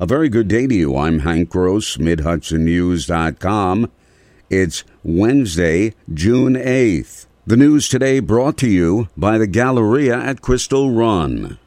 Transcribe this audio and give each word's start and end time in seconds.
A 0.00 0.06
very 0.06 0.28
good 0.28 0.46
day 0.46 0.68
to 0.68 0.74
you. 0.74 0.96
I'm 0.96 1.18
Hank 1.20 1.50
Gross, 1.50 1.96
MidHudsonNews.com. 1.96 3.90
It's 4.48 4.84
Wednesday, 5.02 5.92
June 6.14 6.54
8th. 6.54 7.26
The 7.44 7.56
news 7.56 7.88
today 7.88 8.20
brought 8.20 8.56
to 8.58 8.68
you 8.68 9.08
by 9.16 9.38
the 9.38 9.48
Galleria 9.48 10.16
at 10.16 10.40
Crystal 10.40 10.92
Run. 10.92 11.58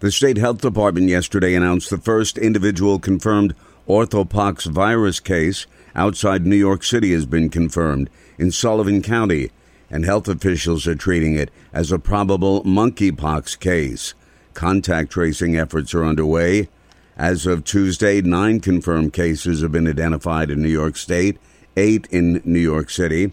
The 0.00 0.10
state 0.10 0.38
health 0.38 0.62
department 0.62 1.10
yesterday 1.10 1.54
announced 1.54 1.90
the 1.90 1.98
first 1.98 2.38
individual 2.38 2.98
confirmed 2.98 3.54
orthopox 3.86 4.64
virus 4.64 5.20
case 5.20 5.66
outside 5.94 6.46
New 6.46 6.56
York 6.56 6.82
City 6.82 7.12
has 7.12 7.26
been 7.26 7.50
confirmed 7.50 8.08
in 8.38 8.52
Sullivan 8.52 9.02
County, 9.02 9.50
and 9.90 10.06
health 10.06 10.28
officials 10.28 10.86
are 10.86 10.94
treating 10.94 11.34
it 11.34 11.50
as 11.74 11.92
a 11.92 11.98
probable 11.98 12.64
monkeypox 12.64 13.60
case. 13.60 14.14
Contact 14.54 15.10
tracing 15.10 15.58
efforts 15.58 15.92
are 15.92 16.06
underway. 16.06 16.70
As 17.16 17.46
of 17.46 17.62
Tuesday, 17.62 18.20
nine 18.22 18.58
confirmed 18.58 19.12
cases 19.12 19.62
have 19.62 19.70
been 19.70 19.86
identified 19.86 20.50
in 20.50 20.60
New 20.60 20.68
York 20.68 20.96
State, 20.96 21.38
eight 21.76 22.08
in 22.10 22.42
New 22.44 22.58
York 22.58 22.90
City. 22.90 23.32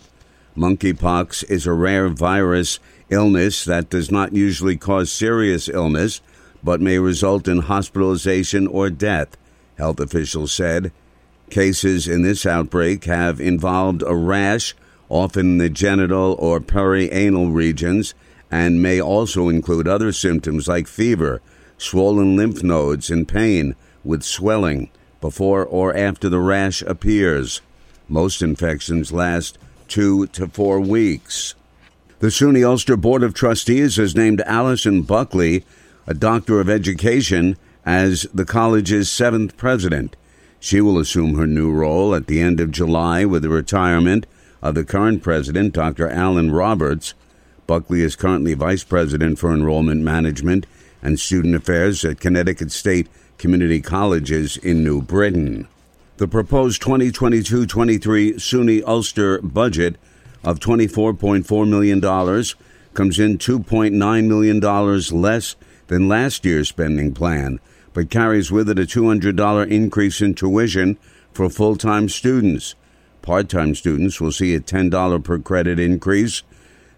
Monkeypox 0.55 1.49
is 1.49 1.66
a 1.66 1.73
rare 1.73 2.08
virus 2.08 2.77
illness 3.09 3.66
that 3.66 3.89
does 3.89 4.12
not 4.12 4.34
usually 4.34 4.77
cause 4.77 5.12
serious 5.12 5.67
illness, 5.67 6.22
but 6.63 6.80
may 6.80 6.99
result 6.99 7.48
in 7.48 7.62
hospitalization 7.62 8.67
or 8.67 8.91
death, 8.91 9.36
health 9.80 10.00
officials 10.00 10.52
said. 10.52 10.91
Cases 11.50 12.08
in 12.08 12.22
this 12.22 12.45
outbreak 12.45 13.05
have 13.05 13.41
involved 13.41 14.03
a 14.05 14.13
rash, 14.13 14.75
often 15.09 15.53
in 15.53 15.58
the 15.58 15.70
genital 15.70 16.36
or 16.38 16.59
perianal 16.59 17.52
regions, 17.52 18.13
and 18.52 18.80
may 18.80 19.02
also 19.02 19.50
include 19.50 19.88
other 19.88 20.11
symptoms 20.11 20.67
like 20.67 20.88
fever 20.88 21.41
swollen 21.81 22.35
lymph 22.35 22.62
nodes, 22.62 23.09
and 23.09 23.27
pain 23.27 23.76
with 24.03 24.23
swelling 24.23 24.89
before 25.20 25.66
or 25.66 25.95
after 25.95 26.30
the 26.30 26.39
rash 26.39 26.81
appears. 26.84 27.62
Most 28.08 28.42
infections 28.42 29.11
last 29.11 29.58
two 29.88 30.28
to 30.28 30.47
four 30.47 30.80
weeks. 30.80 31.56
The 32.19 32.28
SUNY 32.28 32.64
Ulster 32.64 32.95
Board 32.95 33.23
of 33.23 33.33
Trustees 33.33 33.95
has 33.95 34.16
named 34.16 34.41
Allison 34.41 35.02
Buckley, 35.02 35.66
a 36.06 36.14
doctor 36.14 36.59
of 36.59 36.69
education, 36.69 37.58
as 37.86 38.28
the 38.34 38.45
college's 38.45 39.09
seventh 39.09 39.58
president. 39.58 40.16
She 40.59 40.81
will 40.81 41.00
assume 41.00 41.36
her 41.36 41.47
new 41.47 41.72
role 41.72 42.13
at 42.13 42.28
the 42.28 42.39
end 42.39 42.59
of 42.59 42.72
July 42.72 43.25
with 43.25 43.41
the 43.41 43.50
retirement 43.50 44.28
of 44.61 44.75
the 44.75 44.84
current 44.84 45.23
president, 45.23 45.73
Dr. 45.73 46.08
Alan 46.08 46.52
Roberts. 46.52 47.16
Buckley 47.66 48.02
is 48.02 48.16
currently 48.16 48.53
vice 48.53 48.84
president 48.84 49.39
for 49.39 49.52
enrollment 49.52 50.02
management 50.02 50.67
and 51.02 51.19
Student 51.19 51.55
Affairs 51.55 52.05
at 52.05 52.19
Connecticut 52.19 52.71
State 52.71 53.07
Community 53.38 53.81
Colleges 53.81 54.57
in 54.57 54.83
New 54.83 55.02
Britain. 55.02 55.67
The 56.17 56.27
proposed 56.27 56.81
2022 56.81 57.66
23 57.66 58.33
SUNY 58.33 58.83
Ulster 58.85 59.41
budget 59.41 59.95
of 60.44 60.59
$24.4 60.59 61.67
million 61.67 61.99
comes 62.94 63.19
in 63.19 63.38
$2.9 63.38 64.27
million 64.27 65.22
less 65.22 65.55
than 65.88 66.07
last 66.07 66.45
year's 66.45 66.69
spending 66.69 67.13
plan, 67.13 67.59
but 67.94 68.09
carries 68.09 68.52
with 68.52 68.69
it 68.69 68.79
a 68.79 68.83
$200 68.83 69.72
increase 69.72 70.22
in 70.22 70.33
tuition 70.33 70.97
for 71.33 71.49
full 71.49 71.75
time 71.75 72.09
students. 72.09 72.75
Part 73.22 73.49
time 73.49 73.75
students 73.75 74.19
will 74.19 74.31
see 74.31 74.55
a 74.55 74.59
$10 74.59 75.23
per 75.23 75.39
credit 75.39 75.79
increase. 75.79 76.44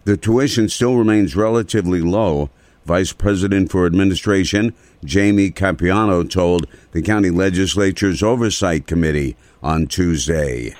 The 0.05 0.17
tuition 0.17 0.69
still 0.69 0.95
remains 0.95 1.35
relatively 1.35 2.01
low 2.01 2.49
Vice 2.85 3.13
President 3.13 3.71
for 3.71 3.85
Administration 3.85 4.73
Jamie 5.03 5.51
Capiano 5.51 6.29
told 6.29 6.67
the 6.91 7.01
county 7.01 7.29
legislature's 7.29 8.21
oversight 8.21 8.87
committee 8.87 9.35
on 9.61 9.87
Tuesday. 9.87 10.75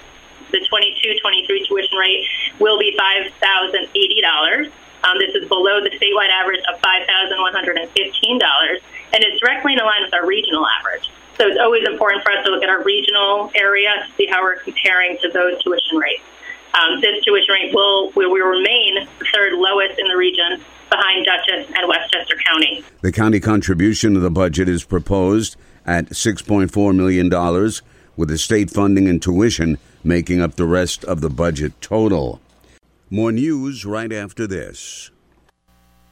The 0.51 0.59
22-23 0.59 1.67
tuition 1.67 1.97
rate 1.97 2.25
will 2.59 2.77
be 2.77 2.97
$5,080. 2.97 4.71
Um, 5.03 5.17
this 5.19 5.35
is 5.35 5.47
below 5.49 5.81
the 5.81 5.89
statewide 5.89 6.29
average 6.29 6.61
of 6.73 6.79
$5,115, 6.81 8.79
and 9.13 9.23
it's 9.23 9.39
directly 9.41 9.73
in 9.73 9.79
line 9.79 10.03
with 10.03 10.13
our 10.13 10.25
regional 10.25 10.65
average. 10.79 11.09
So 11.37 11.47
it's 11.47 11.59
always 11.59 11.85
important 11.87 12.23
for 12.23 12.31
us 12.31 12.45
to 12.45 12.51
look 12.51 12.63
at 12.63 12.69
our 12.69 12.83
regional 12.83 13.51
area 13.55 14.05
to 14.05 14.13
see 14.15 14.27
how 14.27 14.41
we're 14.43 14.57
comparing 14.57 15.17
to 15.19 15.29
those 15.29 15.61
tuition 15.63 15.97
rates. 15.97 16.23
Um, 16.73 16.99
this 17.01 17.23
tuition 17.23 17.53
rate 17.53 17.73
will, 17.73 18.11
will 18.15 18.31
remain 18.31 19.07
the 19.19 19.25
third 19.33 19.53
lowest 19.53 19.99
in 19.99 20.07
the 20.07 20.17
region 20.17 20.59
behind 20.89 21.25
Dutchess 21.25 21.71
and 21.75 21.87
Westchester 21.87 22.35
County. 22.45 22.83
The 23.01 23.11
county 23.11 23.39
contribution 23.39 24.13
to 24.15 24.19
the 24.19 24.31
budget 24.31 24.67
is 24.67 24.83
proposed 24.83 25.55
at 25.85 26.09
$6.4 26.09 26.95
million, 26.95 27.29
with 28.15 28.29
the 28.29 28.37
state 28.37 28.69
funding 28.69 29.07
and 29.07 29.21
tuition 29.21 29.77
making 30.03 30.41
up 30.41 30.55
the 30.55 30.65
rest 30.65 31.03
of 31.05 31.21
the 31.21 31.29
budget 31.29 31.79
total. 31.81 32.41
More 33.09 33.31
news 33.31 33.85
right 33.85 34.11
after 34.11 34.47
this. 34.47 35.11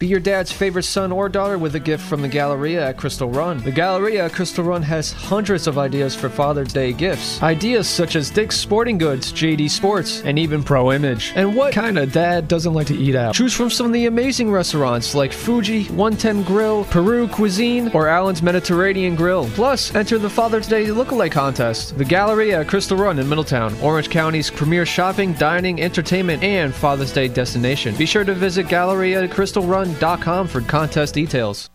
Be 0.01 0.07
your 0.07 0.19
dad's 0.19 0.51
favorite 0.51 0.81
son 0.81 1.11
or 1.11 1.29
daughter 1.29 1.59
with 1.59 1.75
a 1.75 1.79
gift 1.79 2.03
from 2.03 2.23
the 2.23 2.27
Galleria 2.27 2.87
at 2.87 2.97
Crystal 2.97 3.29
Run. 3.29 3.59
The 3.59 3.71
Galleria 3.71 4.25
at 4.25 4.33
Crystal 4.33 4.63
Run 4.63 4.81
has 4.81 5.11
hundreds 5.11 5.67
of 5.67 5.77
ideas 5.77 6.15
for 6.15 6.27
Father's 6.27 6.73
Day 6.73 6.91
gifts. 6.91 7.39
Ideas 7.43 7.87
such 7.87 8.15
as 8.15 8.31
Dick's 8.31 8.57
Sporting 8.57 8.97
Goods, 8.97 9.31
JD 9.31 9.69
Sports, 9.69 10.23
and 10.23 10.39
even 10.39 10.63
Pro 10.63 10.91
Image. 10.91 11.33
And 11.35 11.55
what 11.55 11.71
kind 11.71 11.99
of 11.99 12.11
dad 12.11 12.47
doesn't 12.47 12.73
like 12.73 12.87
to 12.87 12.97
eat 12.97 13.13
out? 13.13 13.35
Choose 13.35 13.53
from 13.53 13.69
some 13.69 13.85
of 13.85 13.93
the 13.93 14.07
amazing 14.07 14.51
restaurants 14.51 15.13
like 15.13 15.31
Fuji, 15.31 15.83
110 15.89 16.41
Grill, 16.45 16.83
Peru 16.85 17.27
Cuisine, 17.27 17.91
or 17.93 18.07
Allen's 18.07 18.41
Mediterranean 18.41 19.15
Grill. 19.15 19.47
Plus, 19.49 19.93
enter 19.93 20.17
the 20.17 20.27
Father's 20.27 20.67
Day 20.67 20.87
Lookalike 20.87 21.31
Contest. 21.31 21.95
The 21.95 22.05
Galleria 22.05 22.61
at 22.61 22.67
Crystal 22.67 22.97
Run 22.97 23.19
in 23.19 23.29
Middletown, 23.29 23.79
Orange 23.81 24.09
County's 24.09 24.49
premier 24.49 24.87
shopping, 24.87 25.33
dining, 25.33 25.79
entertainment, 25.79 26.41
and 26.41 26.73
Father's 26.73 27.13
Day 27.13 27.27
destination. 27.27 27.95
Be 27.97 28.07
sure 28.07 28.23
to 28.23 28.33
visit 28.33 28.67
Galleria 28.67 29.25
at 29.25 29.29
Crystal 29.29 29.61
Run 29.61 29.90
com 29.99 30.47
for 30.47 30.61
contest 30.61 31.13
details. 31.13 31.69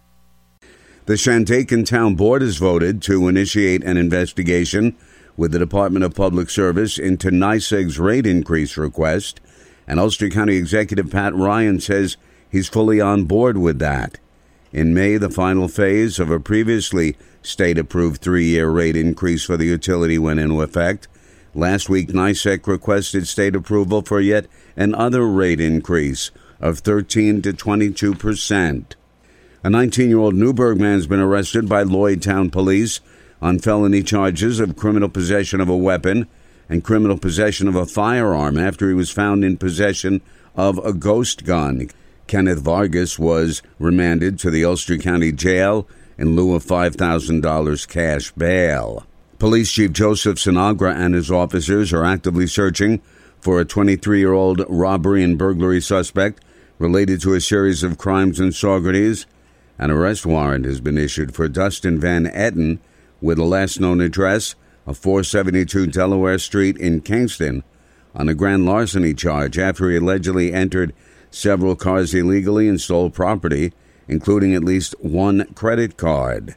The 1.07 1.15
Shandaken 1.15 1.87
Town 1.87 2.17
Board 2.17 2.43
has 2.43 2.57
voted 2.57 3.01
to 3.03 3.29
initiate 3.29 3.85
an 3.85 3.97
investigation 3.97 4.97
with 5.37 5.53
the 5.53 5.59
Department 5.59 6.05
of 6.05 6.15
Public 6.15 6.51
Service 6.51 6.99
into 6.99 7.31
NYSEG's 7.31 7.99
rate 7.99 8.27
increase 8.27 8.77
request, 8.77 9.41
and 9.87 10.01
Ulster 10.01 10.29
County 10.29 10.57
Executive 10.57 11.11
Pat 11.11 11.35
Ryan 11.35 11.79
says 11.79 12.17
he's 12.51 12.69
fully 12.69 13.01
on 13.01 13.25
board 13.25 13.59
with 13.59 13.79
that. 13.79 14.19
In 14.73 14.95
May, 14.95 15.17
the 15.17 15.31
final 15.31 15.69
phase 15.69 16.19
of 16.19 16.31
a 16.31 16.41
previously 16.41 17.17
state 17.41 17.79
approved 17.79 18.21
three 18.21 18.47
year 18.47 18.69
rate 18.69 18.97
increase 18.97 19.45
for 19.45 19.57
the 19.57 19.67
utility 19.67 20.19
went 20.19 20.41
into 20.41 20.61
effect. 20.61 21.07
Last 21.55 21.89
week, 21.89 22.09
NYSEG 22.09 22.67
requested 22.67 23.29
state 23.29 23.55
approval 23.55 24.03
for 24.03 24.21
yet 24.21 24.47
another 24.77 25.27
rate 25.27 25.61
increase 25.61 26.31
of 26.61 26.81
13 26.81 27.43
to 27.43 27.53
22 27.53 28.15
percent. 28.15 28.97
A 29.63 29.71
19 29.71 30.09
year 30.09 30.19
old 30.19 30.35
Newburgh 30.35 30.81
man 30.81 30.95
has 30.95 31.07
been 31.07 31.21
arrested 31.21 31.69
by 31.69 31.85
Lloydtown 31.85 32.53
police 32.53 33.01
on 33.43 33.59
felony 33.59 34.03
charges 34.03 34.61
of 34.61 34.77
criminal 34.77 35.09
possession 35.09 35.61
of 35.61 35.69
a 35.69 35.77
weapon 35.77 36.29
and 36.69 36.85
criminal 36.85 37.19
possession 37.19 37.69
of 37.69 37.75
a 37.75 37.87
firearm 37.87 38.59
after 38.59 38.89
he 38.89 38.95
was 38.95 39.11
found 39.11 39.45
in 39.45 39.57
possession 39.57 40.21
of 40.55 40.79
a 40.79 40.93
ghost 40.93 41.45
gun. 41.45 41.89
Kenneth 42.27 42.61
Vargas 42.61 43.19
was 43.19 43.63
remanded 43.79 44.39
to 44.39 44.51
the 44.51 44.65
Ulster 44.65 44.99
County 44.99 45.33
Jail 45.33 45.87
in 46.19 46.35
lieu 46.35 46.55
of 46.55 46.65
$5,000 46.65 47.89
cash 47.89 48.33
bail. 48.33 49.07
Police 49.39 49.71
Chief 49.71 49.93
Joseph 49.93 50.39
Sinagra 50.39 50.95
and 50.95 51.15
his 51.15 51.31
officers 51.31 51.93
are 51.93 52.05
actively 52.05 52.47
searching 52.47 53.03
for 53.41 53.61
a 53.61 53.65
23 53.65 54.19
year 54.19 54.33
old 54.33 54.65
robbery 54.69 55.23
and 55.23 55.37
burglary 55.37 55.81
suspect 55.81 56.43
related 56.79 57.21
to 57.23 57.35
a 57.35 57.41
series 57.41 57.83
of 57.83 57.99
crimes 57.99 58.39
in 58.39 58.51
Saugerties. 58.51 59.27
An 59.79 59.91
arrest 59.91 60.27
warrant 60.27 60.65
has 60.65 60.81
been 60.81 60.99
issued 60.99 61.35
for 61.35 61.49
Dustin 61.49 61.99
Van 61.99 62.27
Etten 62.27 62.79
with 63.21 63.39
a 63.39 63.45
last 63.45 63.81
known 63.81 64.01
address 64.01 64.55
of 64.87 64.97
472 64.99 65.89
Delaware 65.89 66.39
Street 66.39 66.77
in 66.77 67.01
Kingston 67.01 67.65
on 68.15 68.29
a 68.29 68.35
grand 68.35 68.65
larceny 68.65 69.15
charge 69.15 69.59
after 69.59 69.91
he 69.91 69.97
allegedly 69.97 70.53
entered 70.53 70.95
several 71.31 71.75
cars 71.77 72.15
illegally 72.15 72.69
and 72.69 72.81
stole 72.81 73.11
property, 73.11 73.73
including 74.09 74.55
at 74.55 74.65
least 74.65 74.95
one 75.01 75.45
credit 75.55 75.97
card. 75.97 76.55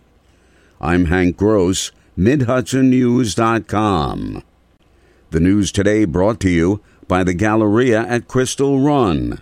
I'm 0.80 1.06
Hank 1.06 1.38
Gross, 1.38 1.92
MidHudsonNews.com. 2.18 4.44
The 5.32 5.40
news 5.40 5.72
today 5.72 6.06
brought 6.06 6.40
to 6.42 6.50
you 6.50 6.82
by 7.08 7.24
the 7.24 7.34
Galleria 7.34 8.02
at 8.02 8.28
Crystal 8.28 8.80
Run. 8.80 9.42